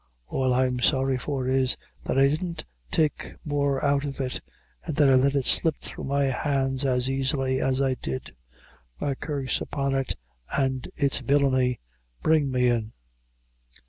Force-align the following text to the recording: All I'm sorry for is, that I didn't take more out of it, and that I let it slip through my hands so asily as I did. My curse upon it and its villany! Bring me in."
All 0.29 0.51
I'm 0.51 0.79
sorry 0.79 1.19
for 1.19 1.45
is, 1.47 1.77
that 2.05 2.17
I 2.17 2.27
didn't 2.27 2.65
take 2.89 3.35
more 3.45 3.85
out 3.85 4.03
of 4.03 4.19
it, 4.19 4.41
and 4.83 4.95
that 4.95 5.07
I 5.07 5.13
let 5.13 5.35
it 5.35 5.45
slip 5.45 5.77
through 5.79 6.05
my 6.05 6.23
hands 6.23 6.81
so 6.81 6.95
asily 6.97 7.59
as 7.63 7.79
I 7.79 7.93
did. 7.93 8.35
My 8.99 9.13
curse 9.13 9.61
upon 9.61 9.93
it 9.93 10.15
and 10.57 10.89
its 10.95 11.19
villany! 11.19 11.81
Bring 12.23 12.49
me 12.49 12.69
in." 12.69 12.93